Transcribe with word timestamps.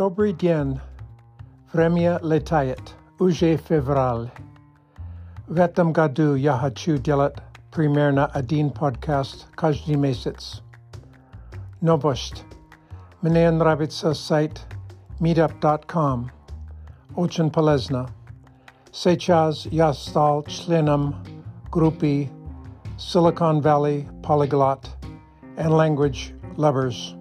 Dobry 0.00 0.32
dien, 0.32 0.80
vremya 1.74 2.18
letayet, 2.22 2.94
uje 3.20 3.58
fevral. 3.58 4.30
Vetam 5.46 5.92
gadu 5.92 6.40
yahachu 6.40 6.96
delat, 6.98 7.36
primerna 7.70 8.34
adin 8.34 8.70
podcast, 8.70 9.44
kajdi 9.58 9.96
mesets. 9.96 10.62
Nobost, 11.82 12.44
menean 13.22 13.60
rabitsa 13.60 14.16
site, 14.16 14.64
meetup.com, 15.20 16.30
Ochin 17.18 17.50
Palesna. 17.50 18.08
Sechaz 18.92 19.70
Yastal 19.70 20.42
Chlinum 20.46 21.14
Grupi 21.70 22.30
Silicon 22.96 23.60
Valley 23.60 24.08
Polyglot 24.22 24.88
and 25.58 25.74
Language 25.74 26.32
Lovers 26.56 27.14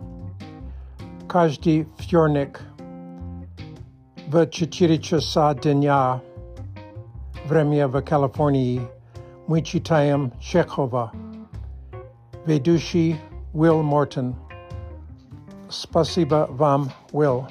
Kajdi 1.27 1.85
Fjornik 1.98 2.69
в 4.28 4.46
4 4.46 4.98
часа 4.98 5.55
дня 5.55 6.20
время 7.46 7.88
в 7.88 8.01
Калифорнии 8.02 8.80
мы 9.46 9.62
читаем 9.62 10.33
Чехова. 10.41 11.12
Ведущий 12.46 13.16
Уилл 13.52 13.83
Мортон. 13.83 14.34
Спасибо 15.69 16.46
вам, 16.51 16.91
Уилл. 17.12 17.46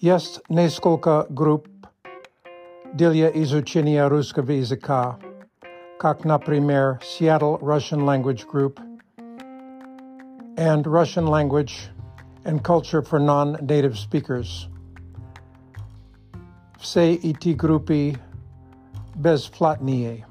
Есть 0.00 0.40
несколько 0.48 1.26
групп 1.28 1.68
для 2.92 3.30
изучения 3.42 4.06
русского 4.08 4.50
языка, 4.50 5.18
как, 5.98 6.24
например, 6.24 7.00
Seattle 7.02 7.60
Russian 7.60 8.00
Language 8.00 8.44
Group 8.52 8.78
and 10.56 10.84
Russian 10.84 11.26
Language 11.26 11.90
and 12.44 12.62
Culture 12.62 13.02
for 13.02 13.18
Non-Native 13.18 13.96
Speakers. 13.96 14.68
Все 16.78 17.14
эти 17.14 17.50
группы 17.50 18.14
бесплатные. 19.14 20.26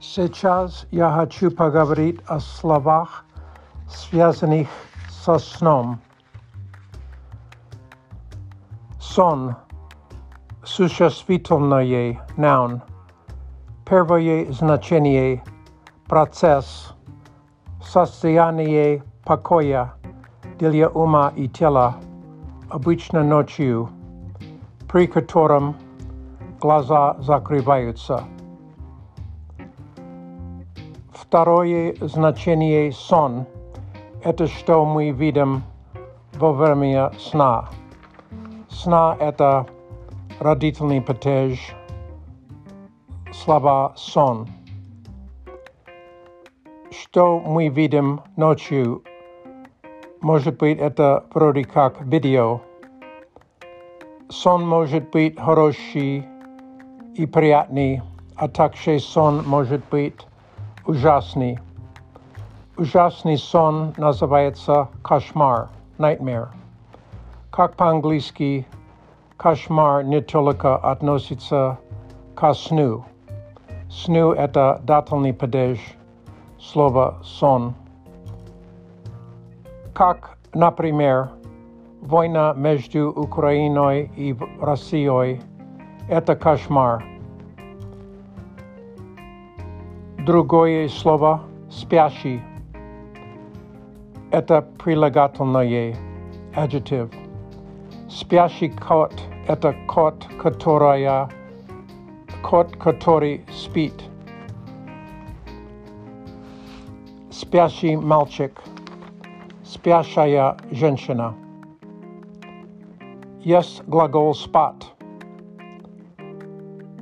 Сейчас 0.00 0.86
я 0.92 1.10
хочу 1.10 1.50
поговорить 1.50 2.20
о 2.26 2.40
словах, 2.40 3.26
связанных 3.88 4.68
со 5.10 5.38
сном. 5.38 6.00
Сон – 8.98 9.69
существительное, 10.63 12.19
noun. 12.37 12.81
Первое 13.85 14.51
значение– 14.51 15.43
процесс, 16.07 16.93
состояние 17.83 19.03
покоя 19.25 19.93
для 20.59 20.87
ума 20.89 21.33
и 21.35 21.47
тела, 21.47 21.95
обычно 22.69 23.23
ночью, 23.23 23.89
при 24.91 25.07
котором 25.07 25.75
глаза 26.59 27.15
закрываются. 27.19 28.23
Второе 31.11 31.95
значение 32.01 32.91
сон– 32.91 33.45
это 34.23 34.47
что 34.47 34.85
мы 34.85 35.11
видим 35.11 35.63
во 36.33 36.53
время 36.53 37.11
сна. 37.17 37.69
Сна– 38.69 39.15
это 39.19 39.65
родительный 40.40 41.00
падеж, 41.00 41.74
слова 43.32 43.92
сон. 43.96 44.48
Что 46.90 47.40
мы 47.40 47.68
видим 47.68 48.20
ночью? 48.36 49.02
Может 50.20 50.58
быть, 50.58 50.78
это 50.78 51.24
вроде 51.32 51.64
как 51.64 52.00
видео. 52.00 52.60
Сон 54.28 54.66
может 54.66 55.10
быть 55.10 55.38
хороший 55.38 56.26
и 57.14 57.26
приятный, 57.26 58.02
а 58.34 58.48
также 58.48 58.98
сон 58.98 59.44
может 59.46 59.82
быть 59.90 60.26
ужасный. 60.84 61.58
Ужасный 62.76 63.38
сон 63.38 63.94
называется 63.96 64.88
кошмар, 65.02 65.68
nightmare. 65.98 66.48
Как 67.50 67.74
по-английски, 67.76 68.66
кошмар 69.41 70.03
не 70.03 70.21
только 70.21 70.77
относится 70.77 71.79
к 72.35 72.53
сну. 72.53 73.03
Сну– 73.89 74.33
это 74.33 74.79
дательный 74.83 75.33
падеж 75.33 75.79
слова 76.59 77.17
сон. 77.23 77.73
Как, 79.95 80.37
например, 80.53 81.31
война 82.01 82.53
между 82.53 83.09
Украиной 83.09 84.11
и 84.15 84.35
Россией– 84.61 85.41
это 86.09 86.35
кошмар– 86.35 87.03
Другое 90.23 90.87
слово 90.87 91.41
«спящий»– 91.71 92.43
это 94.31 94.61
прилагательное, 94.77 95.95
adjective. 96.55 97.20
Спящий 98.10 98.70
кот – 98.70 99.48
это 99.48 99.74
кот, 99.86 100.26
которая, 100.40 101.28
кот, 102.42 102.76
который 102.76 103.44
спит. 103.52 103.94
Спящий 107.30 107.96
мальчик, 107.96 108.62
спящая 109.64 110.56
женщина. 110.70 111.34
Есть 113.40 113.82
глагол 113.86 114.34
«спать». 114.34 114.92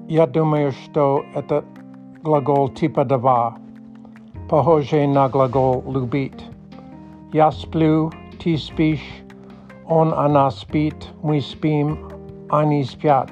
Я 0.09 0.27
думаю, 0.27 0.73
что 0.73 1.25
это 1.35 1.65
глагол 2.23 2.69
типа 2.69 3.05
два, 3.05 3.57
похожий 4.51 5.07
на 5.07 5.29
глагол 5.29 5.83
любить. 5.91 6.45
Я 7.33 7.51
сплю, 7.51 8.11
ты 8.43 8.59
спишь, 8.59 9.23
он, 9.89 10.13
она 10.15 10.51
спит, 10.51 11.11
мы 11.23 11.41
спим, 11.41 12.11
они 12.51 12.85
спят. 12.85 13.31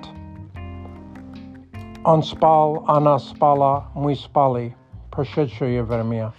Он 2.05 2.23
спал, 2.23 2.85
она 2.87 3.19
спала, 3.19 3.87
мы 3.95 4.15
спали. 4.15 4.77
Прошедшее 5.11 5.83
время. 5.83 6.33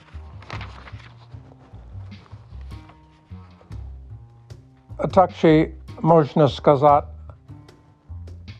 А 4.97 5.07
также 5.07 5.75
можно 6.01 6.47
сказать 6.47 7.05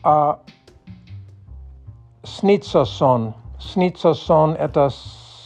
а, 0.02 0.40
снится 2.22 2.84
сон – 2.84 3.44
Снится 3.64 4.12
сон – 4.12 4.58
это 4.58 4.90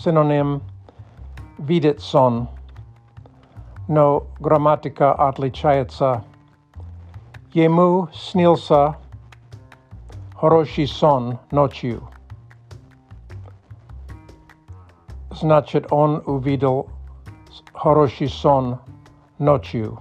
синоним 0.03 0.61
видит 1.57 2.01
сон, 2.01 2.49
но 3.89 4.27
грамматика 4.39 5.13
отличается. 5.13 6.25
Ему 7.53 8.09
снился 8.13 8.97
хороший 10.35 10.87
сон 10.87 11.39
ночью. 11.51 12.03
Значит, 15.31 15.87
он 15.91 16.23
увидел 16.27 16.89
хороший 17.73 18.29
сон 18.29 18.79
ночью. 19.39 19.99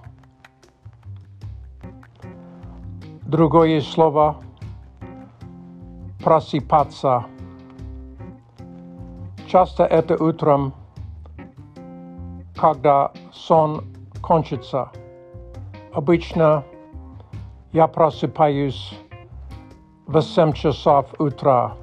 Другое 3.21 3.81
слово – 3.81 6.23
просыпаться – 6.23 7.37
Часто 9.47 9.85
это 9.85 10.21
утром, 10.21 10.73
когда 12.55 13.11
сон 13.31 13.85
кончится. 14.21 14.91
Обычно 15.93 16.63
я 17.71 17.87
просыпаюсь 17.87 18.93
в 20.07 20.21
7 20.21 20.53
часов 20.53 21.13
утра 21.19 21.75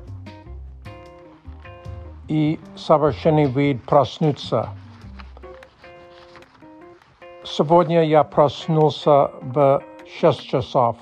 и 2.29 2.59
совершенный 2.75 3.45
вид 3.45 3.83
проснуться. 3.85 4.69
Сегодня 7.45 8.05
я 8.05 8.25
проснулся 8.25 9.31
в 9.43 9.83
6 10.21 10.43
часов. 10.43 10.97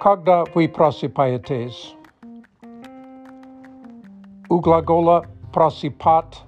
Когда 0.00 0.44
вы 0.54 0.68
просыпаетесь? 0.68 1.94
У 4.48 4.58
глагола 4.58 5.26
просыпать 5.52 6.42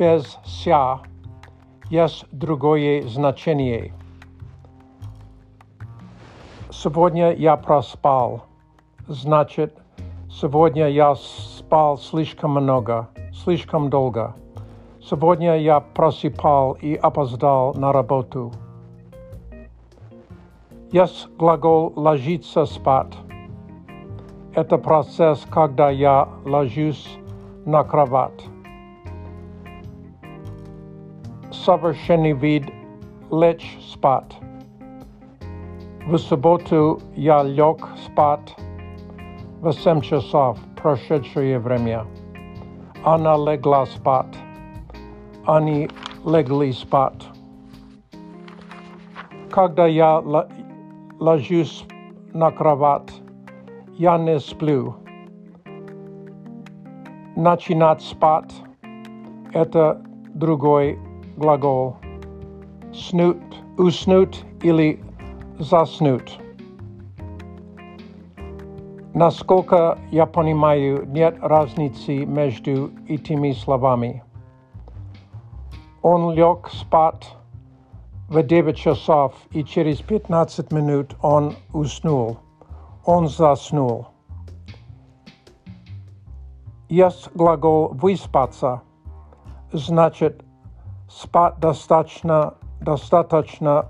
без 0.00 0.38
ся 0.46 1.00
есть 1.90 2.24
другое 2.32 3.06
значение. 3.06 3.92
Сегодня 6.70 7.32
я 7.34 7.58
проспал. 7.58 8.44
Значит, 9.08 9.76
сегодня 10.30 10.88
я 10.88 11.14
спал 11.16 11.98
слишком 11.98 12.52
много, 12.52 13.10
слишком 13.44 13.90
долго. 13.90 14.34
Сегодня 15.02 15.58
я 15.58 15.80
просыпал 15.80 16.78
и 16.80 16.94
опоздал 16.94 17.74
на 17.74 17.92
работу. 17.92 18.52
Есть 20.92 21.28
глагол 21.36 21.92
«ложиться 21.94 22.64
спать». 22.64 23.14
Это 24.54 24.78
процесс, 24.78 25.46
когда 25.50 25.90
я 25.90 26.26
ложусь 26.46 27.18
на 27.66 27.84
кровать. 27.84 28.46
Совершенный 31.51 32.33
вид 32.33 32.65
лечь 33.31 33.77
спать. 33.91 34.37
В 36.05 36.17
субботу 36.17 36.99
я 37.15 37.43
лег 37.43 37.87
спать 38.05 38.55
в 39.61 39.71
7 39.71 40.01
часов 40.01 40.59
прошедшее 40.75 41.57
время. 41.57 42.05
Она 43.03 43.35
легла 43.35 43.85
спать. 43.87 44.35
Они 45.45 45.89
легли 46.23 46.71
спать. 46.73 47.23
Когда 49.49 49.87
я 49.87 50.21
ложусь 51.19 51.85
на 52.33 52.51
кровать, 52.51 53.11
я 53.97 54.17
не 54.17 54.39
сплю. 54.39 54.95
Начинать 57.35 58.01
спать – 58.01 59.53
это 59.53 60.01
другой 60.33 60.99
глагол. 61.39 61.97
Снуть, 62.93 63.37
уснуть 63.77 64.43
или 64.61 64.99
заснуть. 65.59 66.39
Насколько 69.13 69.97
я 70.11 70.25
понимаю, 70.25 71.05
нет 71.07 71.37
разницы 71.41 72.25
между 72.25 72.91
этими 73.07 73.53
словами. 73.53 74.23
Он 76.01 76.33
лег 76.33 76.69
спать 76.71 77.35
в 78.27 78.43
9 78.43 78.75
часов, 78.75 79.33
и 79.51 79.63
через 79.63 80.01
15 80.01 80.71
минут 80.71 81.15
он 81.21 81.55
уснул. 81.71 82.37
Он 83.05 83.27
заснул. 83.27 84.07
Есть 86.89 87.29
глагол 87.33 87.89
«выспаться», 87.93 88.81
значит 89.71 90.43
спать 91.09 91.59
достаточно, 91.59 92.55
достаточно 92.81 93.87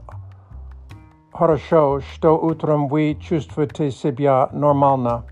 хорошо, 1.34 2.02
что 2.14 2.38
утром 2.38 2.88
вы 2.88 3.18
чувствуете 3.22 3.92
себя 3.92 4.50
нормально. 4.52 5.24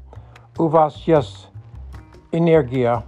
У 0.57 0.67
вас 0.67 0.95
есть 1.07 1.47
энергия. 2.31 3.03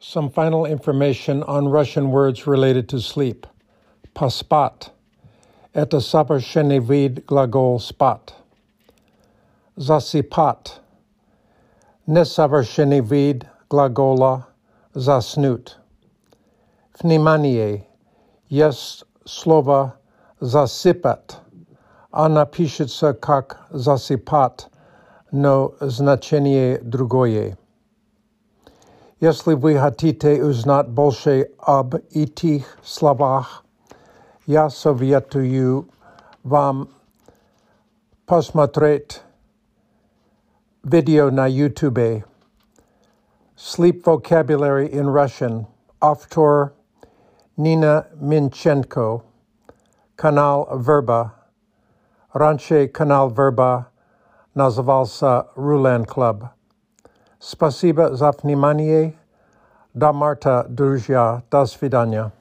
Some 0.00 0.28
final 0.28 0.66
information 0.66 1.44
on 1.44 1.68
Russian 1.68 2.10
words 2.10 2.44
related 2.44 2.88
to 2.88 2.98
sleep. 2.98 3.46
Paspat. 4.12 4.90
Это 5.72 6.00
совершенный 6.00 6.80
вид 6.80 7.24
глагол 7.26 7.78
спать. 7.78 8.34
Засыпать. 9.76 10.80
Несовершенный 12.06 13.00
вид 13.00 13.46
глагола 13.68 14.46
заснуть. 14.94 15.78
Внимание. 17.00 17.86
Есть 18.48 19.04
слово 19.24 19.94
засыпать. 20.40 21.38
Она 22.10 22.44
пишется 22.46 23.14
как 23.14 23.66
засыпать, 23.70 24.68
но 25.30 25.74
значение 25.80 26.80
другое. 26.82 27.56
Если 29.20 29.54
вы 29.54 29.78
хотите 29.78 30.42
узнать 30.42 30.88
больше 30.88 31.50
об 31.58 31.94
этих 31.94 32.78
словах, 32.82 33.64
я 34.46 34.70
советую 34.70 35.88
вам 36.42 36.88
посмотреть 38.26 39.20
видео 40.84 41.30
на 41.30 41.48
YouTube 41.48 42.24
Sleep 43.56 44.02
Vocabulary 44.02 44.88
in 44.90 45.06
Russian, 45.06 45.66
author 46.00 46.72
Nina 47.56 48.06
Minchenko, 48.20 49.22
канал 50.16 50.66
Verba. 50.78 51.32
Раньше 52.32 52.88
канал 52.88 53.30
Verba 53.30 53.86
назывался 54.54 55.46
Rulan 55.56 56.06
Club. 56.06 56.48
Спасибо 57.38 58.14
за 58.14 58.32
внимание. 58.32 59.14
До 59.94 60.12
марта, 60.12 60.64
друзья. 60.68 61.42
До 61.50 61.66
свидания. 61.66 62.32